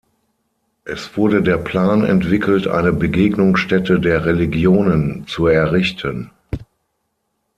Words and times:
Es 0.83 1.15
wurde 1.15 1.43
der 1.43 1.57
Plan 1.59 2.03
entwickelt, 2.03 2.65
eine 2.67 2.91
Begegnungsstätte 2.91 3.99
der 3.99 4.25
Religionen 4.25 5.27
zu 5.27 5.45
errichten. 5.45 6.31